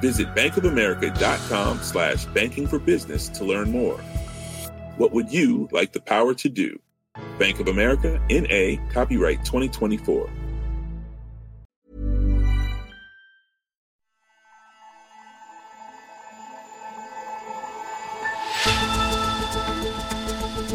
[0.00, 3.98] Visit bankofamerica.com slash banking for business to learn more.
[4.96, 6.78] What would you like the power to do?
[7.38, 10.30] Bank of America, N.A., copyright 2024.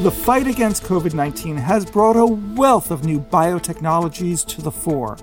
[0.02, 5.16] The fight against COVID 19 has brought a wealth of new biotechnologies to the fore.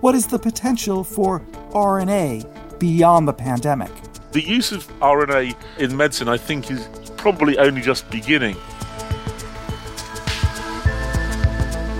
[0.00, 1.40] What is the potential for
[1.74, 3.92] RNA beyond the pandemic?
[4.32, 8.56] The use of RNA in medicine, I think, is probably only just beginning.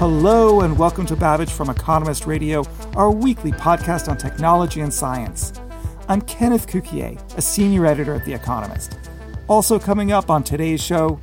[0.01, 2.65] Hello, and welcome to Babbage from Economist Radio,
[2.97, 5.53] our weekly podcast on technology and science.
[6.09, 8.99] I'm Kenneth Cukier, a senior editor at The Economist.
[9.47, 11.21] Also, coming up on today's show,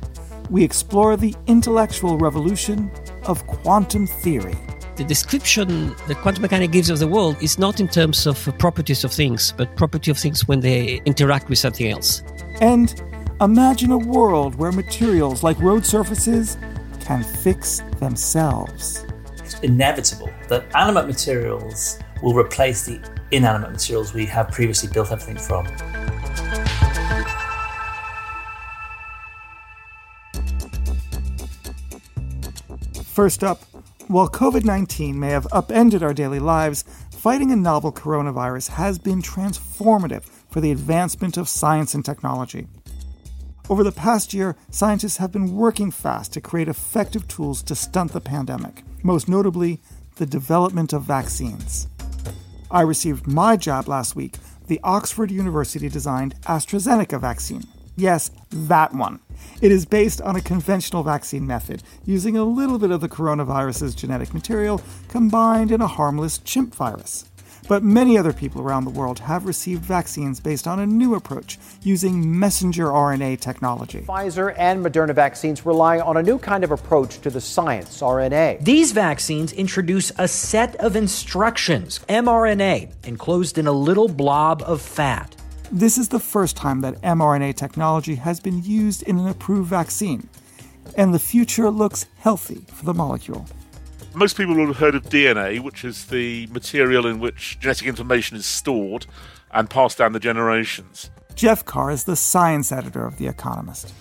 [0.48, 2.90] we explore the intellectual revolution
[3.26, 4.56] of quantum theory.
[5.00, 9.02] The description that quantum mechanics gives of the world is not in terms of properties
[9.02, 12.22] of things, but property of things when they interact with something else.
[12.60, 13.02] And
[13.40, 16.58] imagine a world where materials like road surfaces
[17.00, 19.06] can fix themselves.
[19.38, 25.38] It's inevitable that animate materials will replace the inanimate materials we have previously built everything
[25.38, 25.66] from.
[33.14, 33.62] First up,
[34.10, 39.22] while COVID 19 may have upended our daily lives, fighting a novel coronavirus has been
[39.22, 42.66] transformative for the advancement of science and technology.
[43.68, 48.12] Over the past year, scientists have been working fast to create effective tools to stunt
[48.12, 49.80] the pandemic, most notably,
[50.16, 51.86] the development of vaccines.
[52.68, 57.62] I received my jab last week, the Oxford University designed AstraZeneca vaccine.
[57.96, 59.20] Yes, that one.
[59.60, 63.94] It is based on a conventional vaccine method, using a little bit of the coronavirus's
[63.94, 67.26] genetic material combined in a harmless chimp virus.
[67.68, 71.56] But many other people around the world have received vaccines based on a new approach
[71.82, 74.00] using messenger RNA technology.
[74.00, 78.64] Pfizer and Moderna vaccines rely on a new kind of approach to the science, RNA.
[78.64, 85.36] These vaccines introduce a set of instructions, mRNA, enclosed in a little blob of fat.
[85.72, 90.28] This is the first time that mRNA technology has been used in an approved vaccine,
[90.96, 93.46] and the future looks healthy for the molecule.
[94.12, 98.36] Most people will have heard of DNA, which is the material in which genetic information
[98.36, 99.06] is stored
[99.52, 101.08] and passed down the generations.
[101.36, 103.94] Jeff Carr is the science editor of The Economist.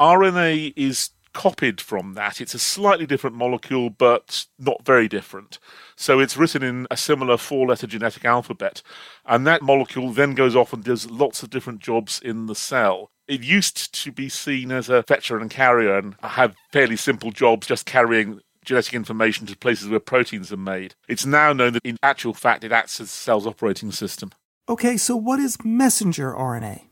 [0.00, 2.40] RNA is copied from that.
[2.40, 5.58] It's a slightly different molecule, but not very different.
[6.02, 8.82] So it's written in a similar four letter genetic alphabet.
[9.24, 13.12] And that molecule then goes off and does lots of different jobs in the cell.
[13.28, 17.68] It used to be seen as a fetcher and carrier and have fairly simple jobs
[17.68, 20.96] just carrying genetic information to places where proteins are made.
[21.06, 24.32] It's now known that in actual fact it acts as the cell's operating system.
[24.68, 26.82] Okay, so what is messenger RNA?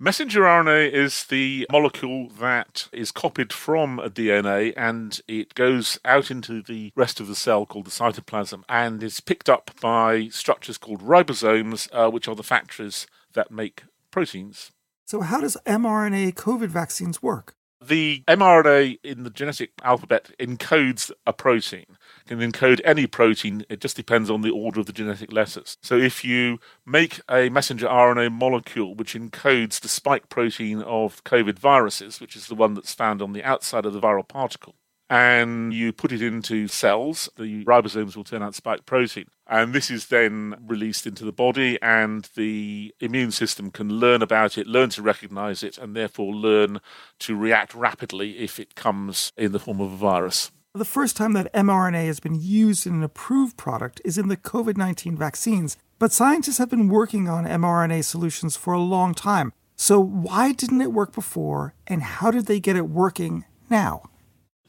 [0.00, 6.30] Messenger RNA is the molecule that is copied from a DNA and it goes out
[6.30, 10.78] into the rest of the cell called the cytoplasm and is picked up by structures
[10.78, 13.82] called ribosomes, uh, which are the factories that make
[14.12, 14.70] proteins.
[15.04, 17.56] So, how does mRNA COVID vaccines work?
[17.84, 21.96] The mRNA in the genetic alphabet encodes a protein.
[22.28, 25.78] Can encode any protein, it just depends on the order of the genetic letters.
[25.82, 31.58] So if you make a messenger RNA molecule which encodes the spike protein of COVID
[31.58, 34.74] viruses, which is the one that's found on the outside of the viral particle,
[35.08, 39.28] and you put it into cells, the ribosomes will turn out spike protein.
[39.46, 44.58] And this is then released into the body, and the immune system can learn about
[44.58, 46.82] it, learn to recognize it, and therefore learn
[47.20, 50.50] to react rapidly if it comes in the form of a virus.
[50.74, 54.36] The first time that mRNA has been used in an approved product is in the
[54.36, 59.54] COVID 19 vaccines, but scientists have been working on mRNA solutions for a long time.
[59.76, 64.02] So, why didn't it work before, and how did they get it working now?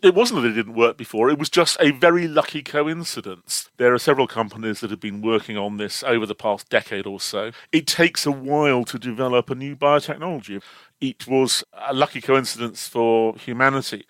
[0.01, 3.69] It wasn't that it didn't work before, it was just a very lucky coincidence.
[3.75, 7.19] There are several companies that have been working on this over the past decade or
[7.19, 7.51] so.
[7.73, 10.63] It takes a while to develop a new biotechnology.
[11.01, 14.05] It was a lucky coincidence for humanity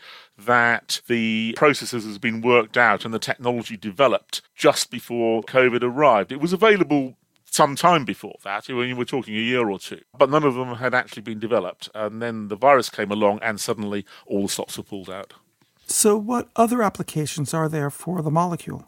[0.45, 6.31] that the processes has been worked out and the technology developed just before COVID arrived.
[6.31, 8.68] It was available some time before that.
[8.68, 11.39] When We were talking a year or two, but none of them had actually been
[11.39, 11.89] developed.
[11.94, 15.33] And then the virus came along, and suddenly all the stops were pulled out.
[15.88, 18.86] So, what other applications are there for the molecule?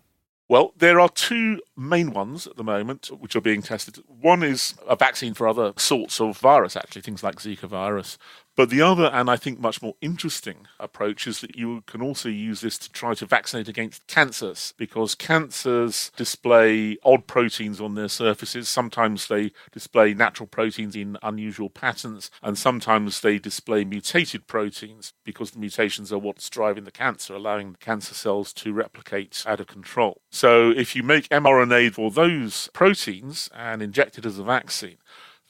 [0.47, 4.03] Well, there are two main ones at the moment which are being tested.
[4.07, 8.17] One is a vaccine for other sorts of virus, actually, things like Zika virus.
[8.61, 12.29] But the other, and I think much more interesting approach, is that you can also
[12.29, 18.07] use this to try to vaccinate against cancers because cancers display odd proteins on their
[18.07, 18.69] surfaces.
[18.69, 25.49] Sometimes they display natural proteins in unusual patterns, and sometimes they display mutated proteins because
[25.49, 29.65] the mutations are what's driving the cancer, allowing the cancer cells to replicate out of
[29.65, 30.21] control.
[30.29, 34.97] So if you make mRNA for those proteins and inject it as a vaccine,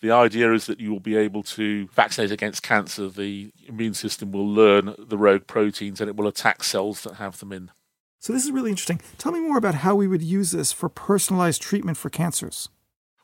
[0.01, 3.07] the idea is that you will be able to vaccinate against cancer.
[3.07, 7.39] The immune system will learn the rogue proteins and it will attack cells that have
[7.39, 7.71] them in.
[8.19, 9.01] So, this is really interesting.
[9.17, 12.69] Tell me more about how we would use this for personalized treatment for cancers.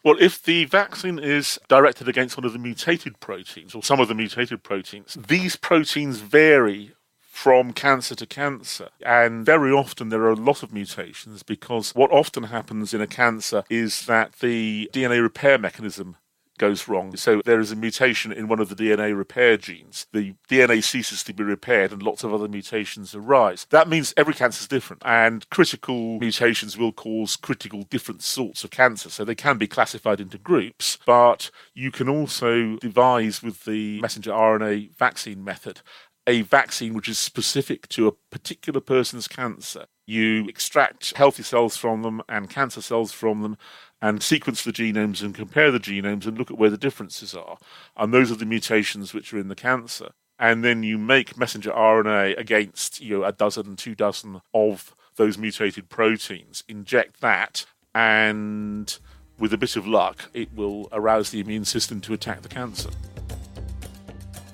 [0.03, 4.07] Well, if the vaccine is directed against one of the mutated proteins or some of
[4.07, 8.89] the mutated proteins, these proteins vary from cancer to cancer.
[9.06, 13.06] And very often there are a lot of mutations because what often happens in a
[13.06, 16.18] cancer is that the DNA repair mechanism
[16.57, 17.15] goes wrong.
[17.15, 20.07] So there is a mutation in one of the DNA repair genes.
[20.12, 23.68] The DNA ceases to be repaired and lots of other mutations arise.
[23.69, 28.71] That means every cancer is different and critical mutations will cause critical different sorts of
[28.71, 29.09] cancer.
[29.09, 34.31] So they can be classified into groups, but you can also devise with the messenger
[34.31, 35.81] RNA vaccine method
[36.27, 39.86] a vaccine which is specific to a particular person's cancer.
[40.06, 43.57] You extract healthy cells from them and cancer cells from them
[44.01, 47.57] and sequence the genomes and compare the genomes and look at where the differences are.
[47.95, 50.09] And those are the mutations which are in the cancer.
[50.39, 55.38] And then you make messenger RNA against you know, a dozen, two dozen of those
[55.38, 57.65] mutated proteins, inject that,
[57.95, 58.99] and
[59.39, 62.89] with a bit of luck, it will arouse the immune system to attack the cancer.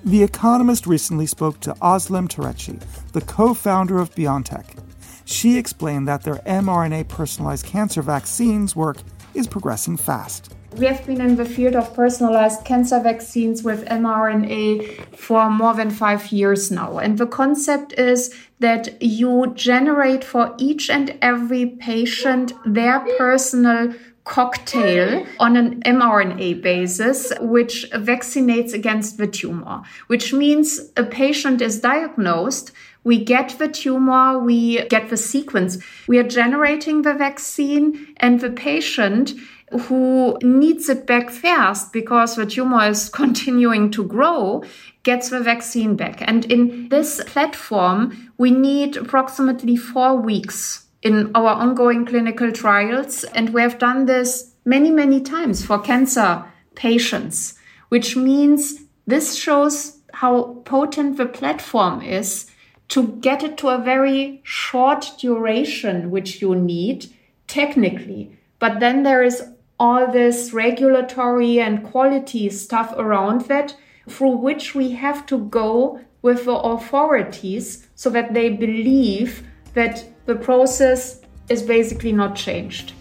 [0.04, 2.78] The Economist recently spoke to Özlem Türeci,
[3.12, 4.78] the co founder of BioNTech.
[5.24, 8.98] She explained that their mRNA personalized cancer vaccines work
[9.34, 10.54] is progressing fast.
[10.76, 15.90] We have been in the field of personalized cancer vaccines with mRNA for more than
[15.90, 16.98] five years now.
[16.98, 23.94] And the concept is that you generate for each and every patient their personal
[24.24, 31.80] cocktail on an mRNA basis, which vaccinates against the tumor, which means a patient is
[31.80, 32.72] diagnosed
[33.04, 35.78] we get the tumor, we get the sequence.
[36.08, 39.34] We are generating the vaccine and the patient
[39.82, 44.64] who needs it back fast because the tumor is continuing to grow
[45.02, 46.22] gets the vaccine back.
[46.26, 53.24] And in this platform, we need approximately four weeks in our ongoing clinical trials.
[53.24, 57.54] And we have done this many, many times for cancer patients,
[57.90, 62.50] which means this shows how potent the platform is
[62.88, 67.06] to get it to a very short duration, which you need
[67.46, 68.36] technically.
[68.58, 69.42] But then there is
[69.78, 73.76] all this regulatory and quality stuff around that
[74.08, 80.34] through which we have to go with the authorities so that they believe that the
[80.34, 82.92] process is basically not changed.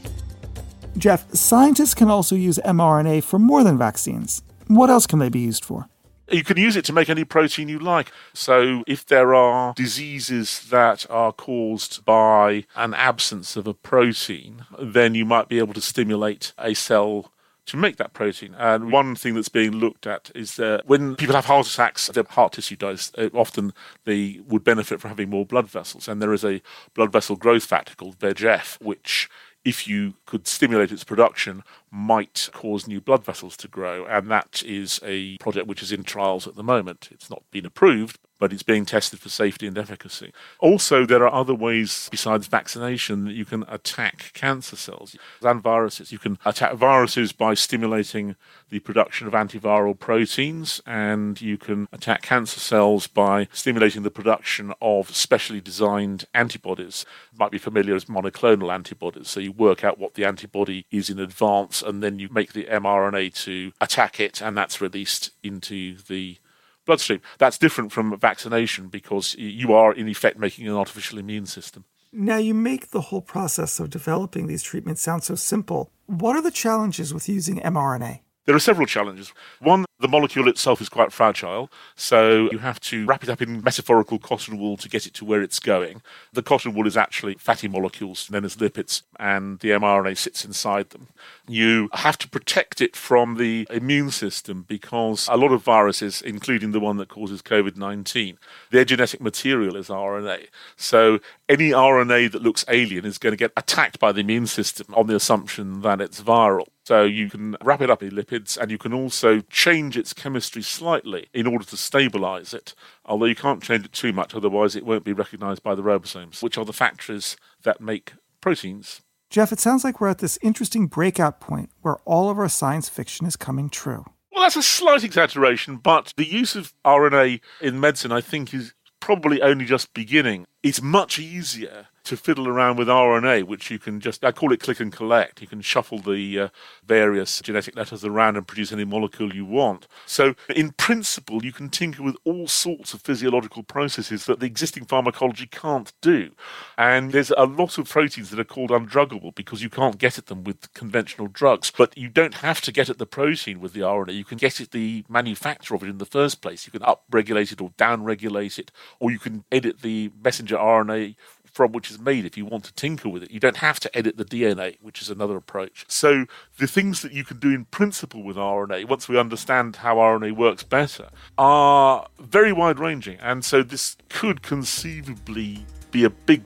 [0.97, 4.41] Jeff, scientists can also use mRNA for more than vaccines.
[4.67, 5.87] What else can they be used for?
[6.31, 8.11] You can use it to make any protein you like.
[8.33, 15.15] So, if there are diseases that are caused by an absence of a protein, then
[15.15, 17.31] you might be able to stimulate a cell
[17.65, 18.55] to make that protein.
[18.57, 22.23] And one thing that's being looked at is that when people have heart attacks, their
[22.23, 23.11] heart tissue dies.
[23.17, 23.73] Uh, often
[24.05, 26.07] they would benefit from having more blood vessels.
[26.07, 26.61] And there is a
[26.93, 29.29] blood vessel growth factor called VEGF, which
[29.65, 34.05] if you could stimulate its production, might cause new blood vessels to grow.
[34.05, 37.09] And that is a project which is in trials at the moment.
[37.11, 40.33] It's not been approved, but it's being tested for safety and efficacy.
[40.59, 46.11] Also, there are other ways besides vaccination that you can attack cancer cells and viruses.
[46.11, 48.35] You can attack viruses by stimulating
[48.69, 54.73] the production of antiviral proteins, and you can attack cancer cells by stimulating the production
[54.81, 57.05] of specially designed antibodies.
[57.31, 59.29] It might be familiar as monoclonal antibodies.
[59.29, 62.65] So you work out what the antibody is in advance, and then you make the
[62.65, 66.39] mRNA to attack it, and that's released into the
[66.85, 67.21] bloodstream.
[67.37, 71.85] That's different from vaccination because you are, in effect, making an artificial immune system.
[72.11, 75.89] Now, you make the whole process of developing these treatments sound so simple.
[76.05, 78.19] What are the challenges with using mRNA?
[78.45, 79.33] There are several challenges.
[79.59, 83.63] One, The molecule itself is quite fragile, so you have to wrap it up in
[83.63, 86.01] metaphorical cotton wool to get it to where it's going.
[86.33, 90.89] The cotton wool is actually fatty molecules known as lipids, and the mRNA sits inside
[90.89, 91.07] them.
[91.47, 96.71] You have to protect it from the immune system because a lot of viruses, including
[96.71, 98.37] the one that causes COVID 19,
[98.71, 100.47] their genetic material is RNA.
[100.75, 104.93] So any RNA that looks alien is going to get attacked by the immune system
[104.95, 106.67] on the assumption that it's viral.
[106.85, 110.61] So you can wrap it up in lipids and you can also change its chemistry
[110.61, 112.75] slightly in order to stabilize it,
[113.05, 116.43] although you can't change it too much, otherwise it won't be recognized by the ribosomes,
[116.43, 119.01] which are the factories that make proteins.
[119.29, 122.89] Jeff, it sounds like we're at this interesting breakout point where all of our science
[122.89, 124.05] fiction is coming true.
[124.31, 128.73] Well, that's a slight exaggeration, but the use of RNA in medicine, I think, is
[128.99, 130.45] probably only just beginning.
[130.63, 134.59] It's much easier to fiddle around with RNA, which you can just, I call it
[134.59, 135.41] click and collect.
[135.41, 136.47] You can shuffle the uh,
[136.85, 139.87] various genetic letters around and produce any molecule you want.
[140.05, 144.85] So, in principle, you can tinker with all sorts of physiological processes that the existing
[144.85, 146.31] pharmacology can't do.
[146.77, 150.25] And there's a lot of proteins that are called undruggable because you can't get at
[150.25, 151.71] them with conventional drugs.
[151.75, 154.13] But you don't have to get at the protein with the RNA.
[154.15, 156.65] You can get at the manufacture of it in the first place.
[156.65, 161.15] You can upregulate it or downregulate it, or you can edit the messenger RNA
[161.53, 163.31] from which is made if you want to tinker with it.
[163.31, 165.85] You don't have to edit the DNA, which is another approach.
[165.87, 166.25] So
[166.57, 170.35] the things that you can do in principle with RNA, once we understand how RNA
[170.35, 173.19] works better, are very wide ranging.
[173.19, 176.43] And so this could conceivably be a big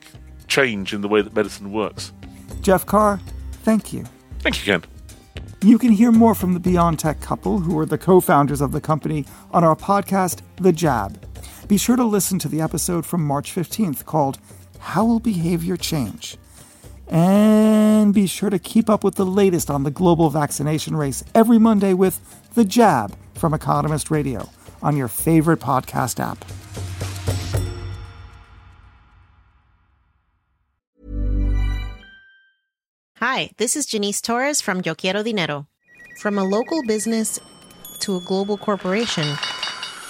[0.48, 2.12] change in the way that medicine works.
[2.62, 3.20] Jeff Carr,
[3.64, 4.04] thank you.
[4.40, 4.84] Thank you, Ken.
[5.62, 8.82] You can hear more from the BioNTech couple, who are the co founders of the
[8.82, 11.27] company, on our podcast, The Jab.
[11.68, 14.40] Be sure to listen to the episode from March 15th called
[14.80, 16.38] how will behavior change?
[17.10, 21.60] And be sure to keep up with the latest on the global vaccination race every
[21.60, 22.22] Monday with
[22.54, 24.50] The Jab from Economist Radio
[24.82, 26.46] on your favorite podcast app.
[33.18, 35.68] Hi, this is Janice Torres from Yo Quiero Dinero.
[36.22, 37.40] From a local business
[38.00, 39.36] to a global corporation,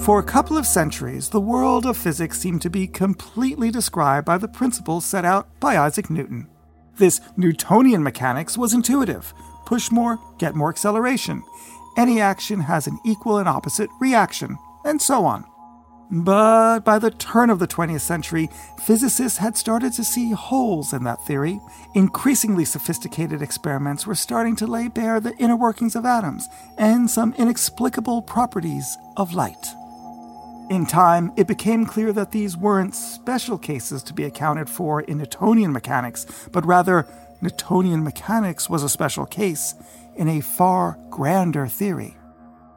[0.00, 4.36] For a couple of centuries, the world of physics seemed to be completely described by
[4.36, 6.48] the principles set out by Isaac Newton.
[6.96, 9.32] This Newtonian mechanics was intuitive
[9.64, 11.42] push more, get more acceleration.
[11.96, 15.44] Any action has an equal and opposite reaction, and so on.
[16.10, 18.50] But by the turn of the 20th century,
[18.84, 21.58] physicists had started to see holes in that theory.
[21.94, 27.32] Increasingly sophisticated experiments were starting to lay bare the inner workings of atoms and some
[27.38, 29.74] inexplicable properties of light.
[30.72, 35.18] In time, it became clear that these weren't special cases to be accounted for in
[35.18, 37.06] Newtonian mechanics, but rather,
[37.42, 39.74] Newtonian mechanics was a special case
[40.16, 42.16] in a far grander theory.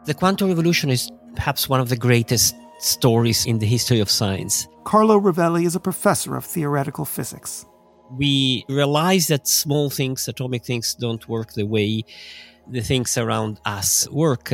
[0.04, 4.68] The quantum revolution is perhaps one of the greatest stories in the history of science.
[4.84, 7.66] Carlo Rovelli is a professor of theoretical physics.
[8.12, 12.04] We realize that small things, atomic things, don't work the way
[12.68, 14.50] the things around us work.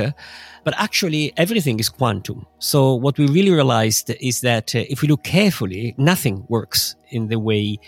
[0.64, 2.46] But actually, everything is quantum.
[2.60, 7.28] So what we really realized is that uh, if we look carefully, nothing works in
[7.28, 7.80] the way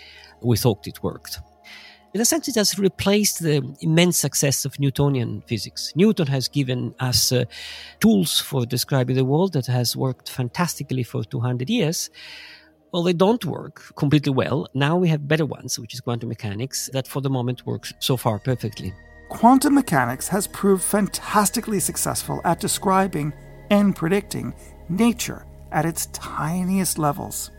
[0.42, 1.40] we thought it worked.
[2.14, 5.92] In a sense, it has replaced the immense success of Newtonian physics.
[5.96, 7.44] Newton has given us uh,
[7.98, 12.10] tools for describing the world that has worked fantastically for 200 years.
[12.92, 14.68] Well, they don't work completely well.
[14.74, 18.16] Now we have better ones, which is quantum mechanics, that for the moment works so
[18.16, 18.94] far perfectly
[19.28, 23.32] quantum mechanics has proved fantastically successful at describing
[23.70, 24.54] and predicting
[24.88, 27.50] nature at its tiniest levels.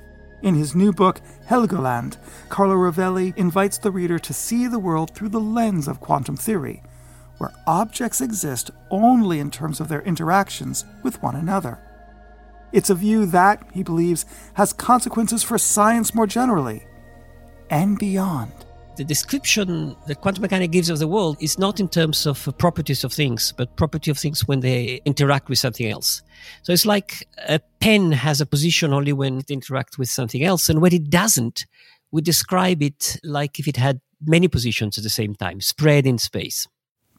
[0.42, 2.18] In his new book, Helgoland,
[2.50, 6.84] Carlo Rovelli invites the reader to see the world through the lens of quantum theory,
[7.40, 11.80] where objects exist only in terms of their interactions with one another.
[12.72, 16.86] It's a view that, he believes, has consequences for science more generally
[17.70, 18.52] and beyond
[18.98, 22.52] the description that quantum mechanics gives of the world is not in terms of uh,
[22.52, 26.22] properties of things, but property of things when they interact with something else.
[26.64, 30.70] So it's like a pen has a position only when it interacts with something else,
[30.70, 31.66] and when it doesn't,
[32.12, 36.18] we describe it like if it had many positions at the same time, spread in
[36.18, 36.68] space.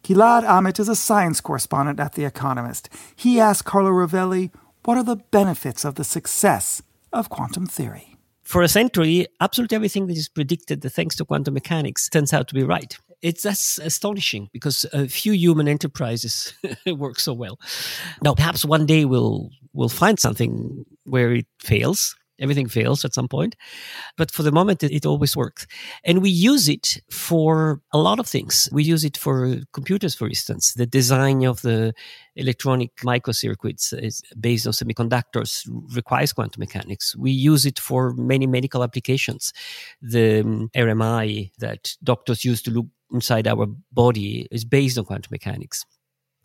[0.03, 2.89] Gilead Amit is a science correspondent at The Economist.
[3.15, 4.51] He asked Carlo Rovelli,
[4.85, 6.81] what are the benefits of the success
[7.13, 8.16] of quantum theory.
[8.47, 12.55] For a century, absolutely everything that is predicted thanks to quantum mechanics turns out to
[12.55, 12.97] be right.
[13.21, 16.55] It's that's astonishing because a few human enterprises
[16.87, 17.59] work so well.
[18.23, 23.29] Now, perhaps one day we'll we'll find something where it fails, everything fails at some
[23.29, 23.57] point.
[24.17, 25.67] But for the moment, it, it, always works.
[26.05, 28.69] And we use it for a lot of things.
[28.73, 30.75] We use it for computers, for instance.
[30.75, 31.95] The design of the
[32.35, 37.17] electronic microcircuits is based on semiconductors requires quantum mechanics.
[37.17, 39.53] We use it for many medical applications.
[40.03, 45.29] The um, RMI that doctors use to look inside our body is based on quantum
[45.31, 45.85] mechanics.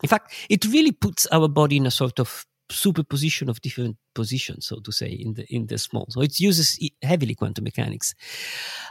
[0.02, 4.66] In fact, it really puts our body in a sort of superposition of different positions,
[4.66, 6.06] so to say, in the in the small.
[6.10, 8.14] So it uses heavily quantum mechanics.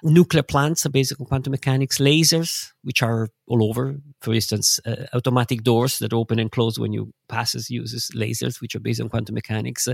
[0.03, 1.99] Nuclear plants are based on quantum mechanics.
[1.99, 6.93] Lasers, which are all over, for instance, uh, automatic doors that open and close when
[6.93, 9.93] you passes uses lasers, which are based on quantum mechanics, uh,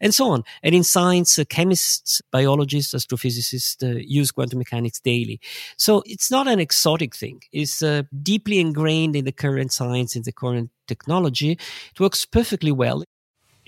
[0.00, 0.42] and so on.
[0.62, 5.40] And in science, uh, chemists, biologists, astrophysicists uh, use quantum mechanics daily.
[5.76, 7.42] So it's not an exotic thing.
[7.52, 11.52] It's uh, deeply ingrained in the current science, in the current technology.
[11.52, 13.04] It works perfectly well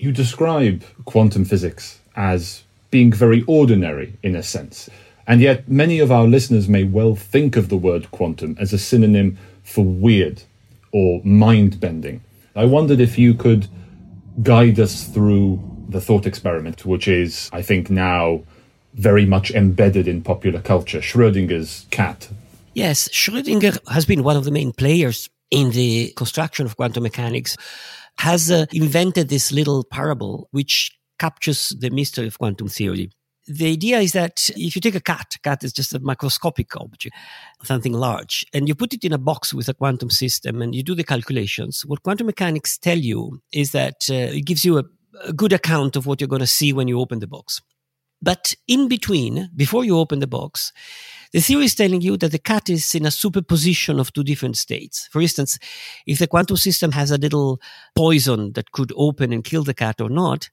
[0.01, 4.89] you describe quantum physics as being very ordinary in a sense.
[5.27, 8.79] And yet, many of our listeners may well think of the word quantum as a
[8.79, 10.41] synonym for weird
[10.91, 12.21] or mind bending.
[12.55, 13.67] I wondered if you could
[14.41, 18.41] guide us through the thought experiment, which is, I think, now
[18.95, 22.27] very much embedded in popular culture Schrodinger's cat.
[22.73, 27.55] Yes, Schrödinger has been one of the main players in the construction of quantum mechanics
[28.21, 33.09] has uh, invented this little parable which captures the mystery of quantum theory.
[33.47, 37.15] The idea is that if you take a cat, cat is just a microscopic object,
[37.63, 40.83] something large, and you put it in a box with a quantum system and you
[40.83, 44.83] do the calculations, what quantum mechanics tell you is that uh, it gives you a,
[45.25, 47.59] a good account of what you're going to see when you open the box.
[48.21, 50.71] But in between, before you open the box,
[51.33, 54.57] the theory is telling you that the cat is in a superposition of two different
[54.57, 55.07] states.
[55.11, 55.57] For instance,
[56.05, 57.61] if the quantum system has a little
[57.95, 60.49] poison that could open and kill the cat or not,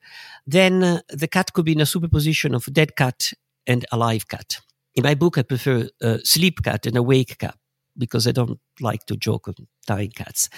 [0.47, 3.33] then uh, the cat could be in a superposition of dead cat
[3.67, 4.61] and alive cat.
[4.95, 7.57] In my book, I prefer a sleep cat and awake cat
[7.97, 9.55] because I don't like to joke on
[9.87, 10.49] dying cats.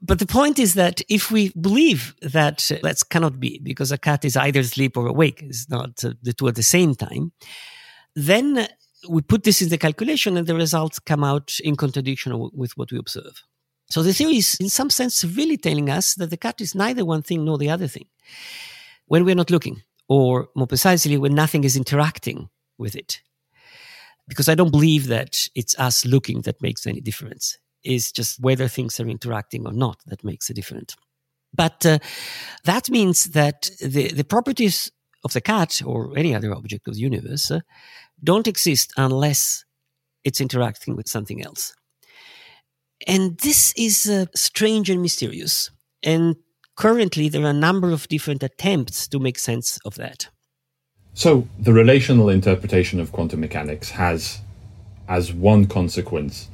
[0.00, 3.98] But the point is that if we believe that uh, that cannot be because a
[3.98, 7.32] cat is either asleep or awake, it's not uh, the two at the same time,
[8.14, 8.68] then
[9.08, 12.92] we put this in the calculation and the results come out in contradiction with what
[12.92, 13.42] we observe.
[13.88, 17.04] So the theory is, in some sense, really telling us that the cat is neither
[17.04, 18.06] one thing nor the other thing
[19.06, 23.20] when we're not looking, or more precisely, when nothing is interacting with it.
[24.26, 27.58] Because I don't believe that it's us looking that makes any difference.
[27.84, 30.96] It's just whether things are interacting or not that makes a difference.
[31.54, 31.98] But uh,
[32.64, 34.90] that means that the, the properties
[35.24, 37.60] of the cat or any other object of the universe uh,
[38.22, 39.64] don't exist unless
[40.24, 41.74] it's interacting with something else.
[43.06, 45.70] And this is uh, strange and mysterious.
[46.02, 46.36] And
[46.76, 50.28] currently, there are a number of different attempts to make sense of that.
[51.14, 54.40] So, the relational interpretation of quantum mechanics has
[55.08, 56.48] as one consequence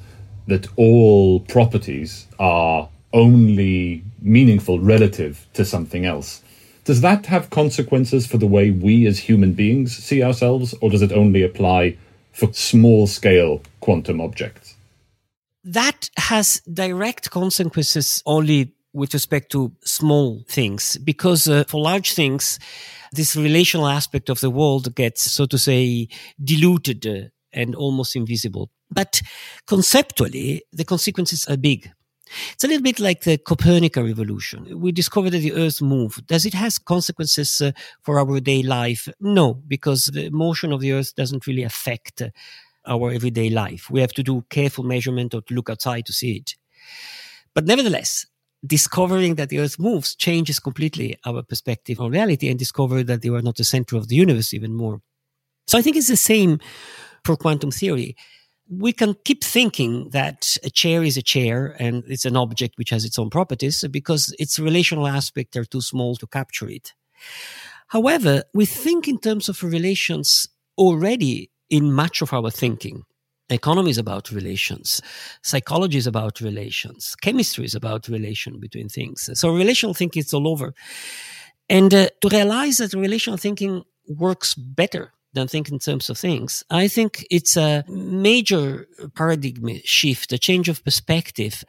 [0.46, 6.41] that all properties are only meaningful relative to something else.
[6.84, 11.02] Does that have consequences for the way we as human beings see ourselves, or does
[11.02, 11.96] it only apply
[12.32, 14.74] for small scale quantum objects?
[15.64, 22.58] That has direct consequences only with respect to small things, because uh, for large things,
[23.12, 26.08] this relational aspect of the world gets, so to say,
[26.42, 28.70] diluted uh, and almost invisible.
[28.90, 29.22] But
[29.66, 31.90] conceptually, the consequences are big.
[32.52, 34.80] It's a little bit like the Copernican revolution.
[34.80, 36.26] We discovered that the Earth moved.
[36.26, 39.08] Does it have consequences uh, for our day life?
[39.20, 42.28] No, because the motion of the Earth doesn't really affect uh,
[42.86, 43.90] our everyday life.
[43.90, 46.54] We have to do careful measurement or to look outside to see it.
[47.54, 48.26] But nevertheless,
[48.64, 53.28] discovering that the Earth moves changes completely our perspective on reality and discover that they
[53.28, 55.00] are not the center of the universe even more.
[55.66, 56.60] So I think it's the same
[57.24, 58.16] for quantum theory
[58.68, 62.90] we can keep thinking that a chair is a chair and it's an object which
[62.90, 66.94] has its own properties because its relational aspects are too small to capture it.
[67.88, 70.48] However, we think in terms of relations
[70.78, 73.02] already in much of our thinking.
[73.50, 75.02] Economy is about relations.
[75.42, 77.14] Psychology is about relations.
[77.20, 79.28] Chemistry is about relation between things.
[79.34, 80.72] So relational thinking is all over.
[81.68, 86.62] And uh, to realize that relational thinking works better than think in terms of things.
[86.70, 91.64] I think it's a major paradigm shift, a change of perspective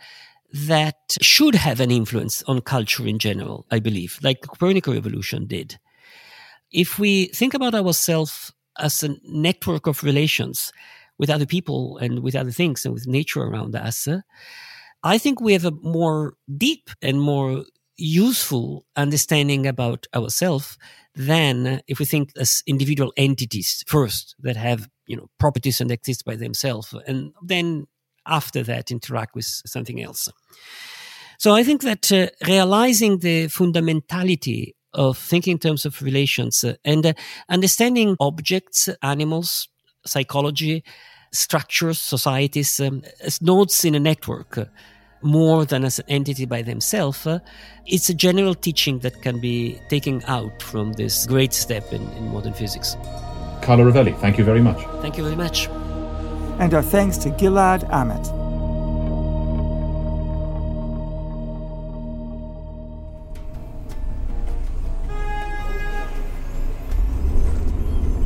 [0.54, 5.48] that should have an influence on culture in general, I believe, like the Copernican revolution
[5.48, 5.80] did.
[6.74, 10.72] if we think about ourselves as a network of relations
[11.20, 14.08] with other people and with other things and with nature around us,
[15.04, 17.64] I think we have a more deep and more
[18.04, 20.78] useful understanding about ourselves
[21.16, 26.26] than if we think as individual entities first that have you know properties and exist
[26.26, 27.88] by themselves and then
[28.28, 30.30] after that interact with something else.
[31.40, 36.76] So i think that uh, realizing the fundamentality of thinking in terms of relations uh,
[36.84, 37.14] and uh,
[37.50, 39.70] understanding objects animals
[40.06, 40.84] psychology
[41.32, 44.66] structures societies um, as nodes in a network uh,
[45.24, 47.40] more than as an entity by themselves, uh,
[47.86, 52.32] it's a general teaching that can be taken out from this great step in, in
[52.32, 52.96] modern physics.
[53.62, 54.84] Carlo Rovelli, thank you very much.
[55.02, 55.68] Thank you very much.
[56.60, 58.44] And our thanks to Gilead Amit.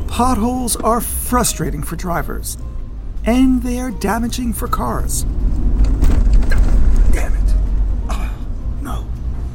[0.08, 2.58] Potholes are frustrating for drivers,
[3.24, 5.24] and they are damaging for cars.
[8.08, 8.28] Uh,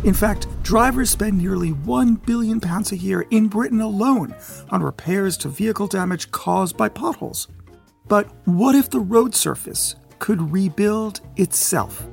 [0.03, 4.35] in fact, drivers spend nearly 1 billion pounds a year in Britain alone
[4.69, 7.47] on repairs to vehicle damage caused by potholes.
[8.09, 12.05] But what if the road surface could rebuild itself?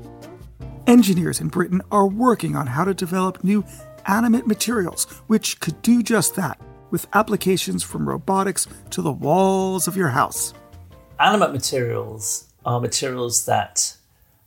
[0.87, 3.65] Engineers in Britain are working on how to develop new
[4.07, 6.61] animate materials which could do just that,
[6.91, 10.55] with applications from robotics to the walls of your house.
[11.19, 13.97] Animate materials are materials that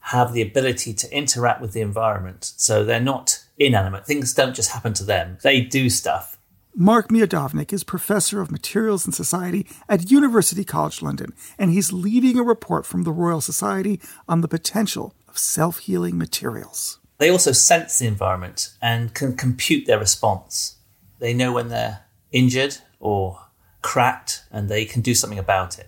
[0.08, 2.54] have the ability to interact with the environment.
[2.58, 4.06] So they're not inanimate.
[4.06, 6.38] Things don't just happen to them, they do stuff.
[6.76, 12.40] Mark Miodownik is professor of materials and society at University College London, and he's leading
[12.40, 17.00] a report from the Royal Society on the potential of self healing materials.
[17.20, 20.78] They also sense the environment and can compute their response.
[21.20, 23.40] They know when they're injured or
[23.84, 25.88] cracked, and they can do something about it.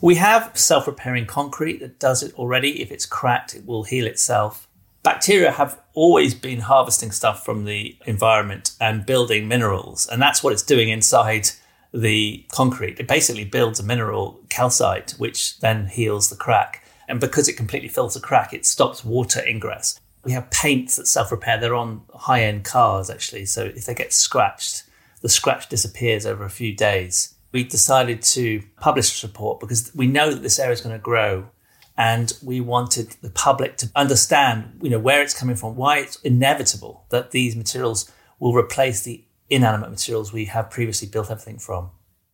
[0.00, 2.80] We have self repairing concrete that does it already.
[2.80, 4.66] If it's cracked, it will heal itself.
[5.02, 10.52] Bacteria have always been harvesting stuff from the environment and building minerals, and that's what
[10.52, 11.50] it's doing inside
[11.92, 13.00] the concrete.
[13.00, 16.84] It basically builds a mineral calcite, which then heals the crack.
[17.08, 19.98] And because it completely fills the crack, it stops water ingress.
[20.24, 21.58] We have paints that self repair.
[21.58, 23.46] They're on high end cars, actually.
[23.46, 24.84] So if they get scratched,
[25.20, 30.06] the scratch disappears over a few days we decided to publish this report because we
[30.06, 31.48] know that this area is going to grow
[31.96, 36.16] and we wanted the public to understand you know where it's coming from why it's
[36.22, 41.90] inevitable that these materials will replace the inanimate materials we have previously built everything from.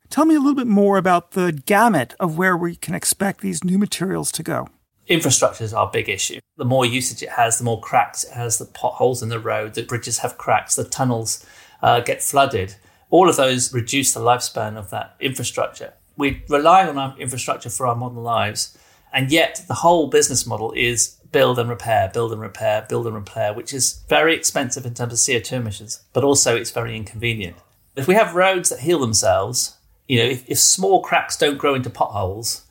[0.08, 3.64] Tell me a little bit more about the gamut of where we can expect these
[3.64, 4.68] new materials to go.
[5.08, 6.38] Infrastructure is our big issue.
[6.56, 9.74] The more usage it has the more cracks it has the potholes in the road
[9.74, 11.44] the bridges have cracks the tunnels
[11.82, 12.76] uh, get flooded
[13.10, 15.92] all of those reduce the lifespan of that infrastructure.
[16.16, 18.76] We rely on our infrastructure for our modern lives,
[19.12, 23.14] and yet the whole business model is build and repair, build and repair, build and
[23.14, 27.56] repair, which is very expensive in terms of CO2 emissions, but also it's very inconvenient.
[27.94, 29.76] If we have roads that heal themselves,
[30.08, 32.62] you know, if, if small cracks don't grow into potholes,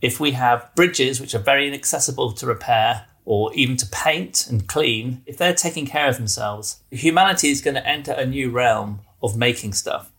[0.00, 4.66] if we have bridges which are very inaccessible to repair or even to paint and
[4.66, 9.00] clean, if they're taking care of themselves, humanity is going to enter a new realm
[9.22, 10.10] of making stuff.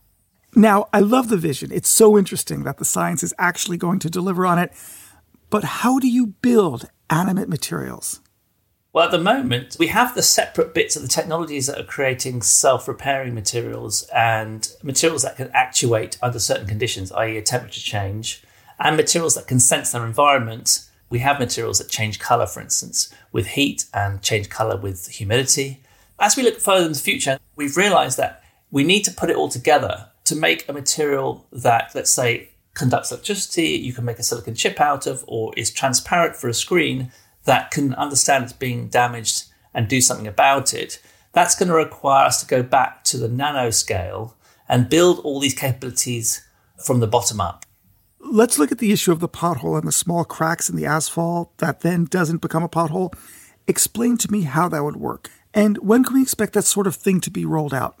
[0.54, 1.70] Now, I love the vision.
[1.72, 4.72] It's so interesting that the science is actually going to deliver on it.
[5.48, 8.20] But how do you build animate materials?
[8.92, 12.42] Well, at the moment, we have the separate bits of the technologies that are creating
[12.42, 18.42] self repairing materials and materials that can actuate under certain conditions, i.e., a temperature change,
[18.80, 20.86] and materials that can sense their environment.
[21.08, 25.82] We have materials that change color, for instance, with heat and change color with humidity.
[26.18, 28.39] As we look further in the future, we've realized that
[28.70, 33.10] we need to put it all together to make a material that, let's say, conducts
[33.10, 37.10] electricity, you can make a silicon chip out of, or is transparent for a screen
[37.44, 41.00] that can understand it's being damaged and do something about it.
[41.32, 44.34] That's going to require us to go back to the nanoscale
[44.68, 46.46] and build all these capabilities
[46.84, 47.66] from the bottom up.
[48.20, 51.56] Let's look at the issue of the pothole and the small cracks in the asphalt
[51.58, 53.12] that then doesn't become a pothole.
[53.66, 55.30] Explain to me how that would work.
[55.54, 57.96] And when can we expect that sort of thing to be rolled out?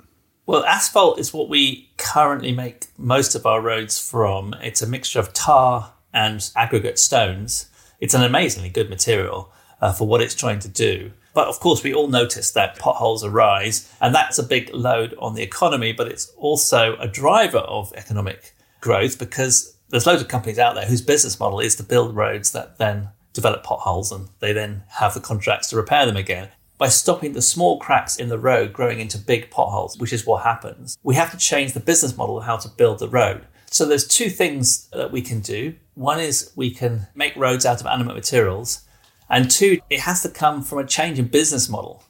[0.50, 4.52] Well, asphalt is what we currently make most of our roads from.
[4.60, 7.70] It's a mixture of tar and aggregate stones.
[8.00, 11.12] It's an amazingly good material uh, for what it's trying to do.
[11.34, 15.36] But of course, we all notice that potholes arise, and that's a big load on
[15.36, 20.58] the economy, but it's also a driver of economic growth because there's loads of companies
[20.58, 24.52] out there whose business model is to build roads that then develop potholes and they
[24.52, 26.48] then have the contracts to repair them again.
[26.80, 30.44] By stopping the small cracks in the road growing into big potholes, which is what
[30.44, 30.96] happens.
[31.02, 33.46] We have to change the business model of how to build the road.
[33.70, 35.74] So there's two things that we can do.
[35.92, 38.80] One is we can make roads out of animate materials,
[39.28, 42.02] and two, it has to come from a change in business model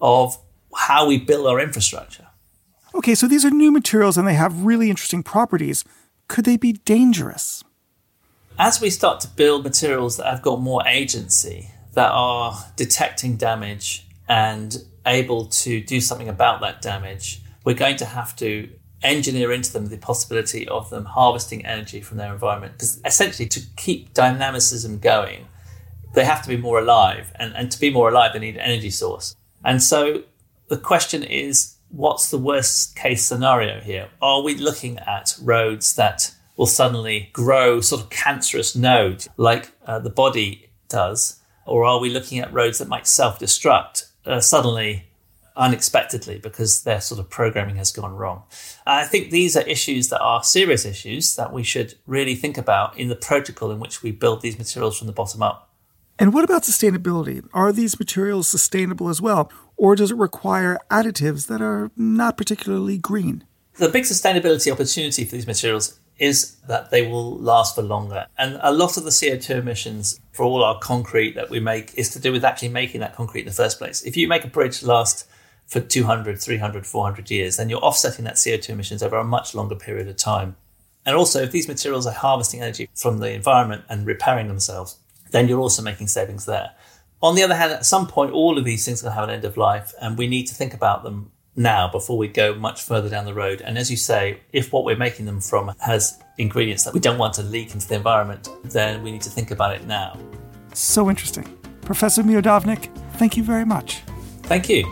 [0.00, 0.38] of
[0.74, 2.26] how we build our infrastructure.
[2.96, 5.84] Okay, so these are new materials and they have really interesting properties.
[6.26, 7.62] Could they be dangerous?
[8.58, 14.05] As we start to build materials that have got more agency, that are detecting damage
[14.28, 18.68] and able to do something about that damage, we're going to have to
[19.02, 22.72] engineer into them the possibility of them harvesting energy from their environment.
[22.74, 25.46] Because essentially, to keep dynamicism going,
[26.14, 27.32] they have to be more alive.
[27.36, 29.36] And, and to be more alive, they need an energy source.
[29.64, 30.24] And so
[30.68, 34.08] the question is what's the worst case scenario here?
[34.20, 39.98] Are we looking at roads that will suddenly grow sort of cancerous nodes like uh,
[39.98, 41.40] the body does?
[41.64, 45.06] Or are we looking at roads that might self destruct uh, suddenly
[45.56, 48.42] unexpectedly because their sort of programming has gone wrong.
[48.86, 52.96] I think these are issues that are serious issues that we should really think about
[52.98, 55.70] in the protocol in which we build these materials from the bottom up.
[56.18, 57.46] And what about sustainability?
[57.52, 59.50] Are these materials sustainable as well?
[59.76, 63.44] Or does it require additives that are not particularly green?
[63.74, 68.26] The big sustainability opportunity for these materials is that they will last for longer.
[68.38, 72.08] And a lot of the CO2 emissions for all our concrete that we make is
[72.10, 74.02] to do with actually making that concrete in the first place.
[74.02, 75.28] If you make a bridge last
[75.66, 79.74] for 200, 300, 400 years, then you're offsetting that CO2 emissions over a much longer
[79.74, 80.56] period of time.
[81.04, 84.98] And also, if these materials are harvesting energy from the environment and repairing themselves,
[85.30, 86.72] then you're also making savings there.
[87.22, 89.28] On the other hand, at some point, all of these things are going to have
[89.28, 92.54] an end of life, and we need to think about them now before we go
[92.54, 93.62] much further down the road.
[93.62, 97.18] And as you say, if what we're making them from has ingredients that we don't
[97.18, 100.18] want to leak into the environment, then we need to think about it now.
[100.74, 101.44] So interesting.
[101.80, 104.02] Professor Miodownik, thank you very much.
[104.42, 104.84] Thank you.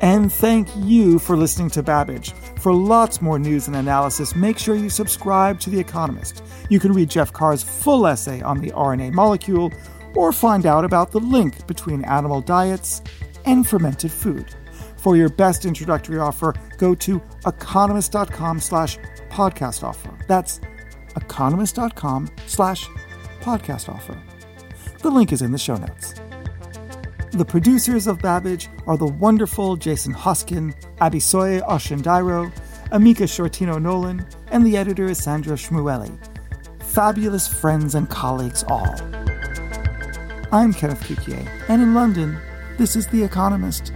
[0.00, 2.32] And thank you for listening to Babbage.
[2.60, 6.42] For lots more news and analysis, make sure you subscribe to The Economist.
[6.68, 9.72] You can read Jeff Carr's full essay on the RNA molecule
[10.16, 13.02] or find out about the link between animal diets
[13.44, 14.54] and fermented food.
[14.96, 18.98] For your best introductory offer, go to economist.com slash
[19.28, 20.16] podcast offer.
[20.28, 20.60] That's
[21.16, 22.86] economist.com slash
[23.40, 24.20] podcast offer.
[25.00, 26.14] The link is in the show notes.
[27.32, 32.50] The producers of Babbage are the wonderful Jason Hoskin, Abisoye Oshindairo,
[32.90, 36.16] Amika Shortino Nolan, and the editor is Sandra Shmueli.
[36.80, 38.94] Fabulous friends and colleagues all.
[40.54, 42.38] I'm Kenneth Cukier, and in London,
[42.78, 43.92] this is The Economist.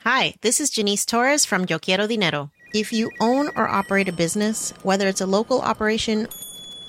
[0.00, 2.50] Hi, this is Janice Torres from Yo Quiero Dinero.
[2.74, 6.26] If you own or operate a business, whether it's a local operation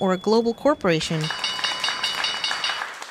[0.00, 1.22] or a global corporation,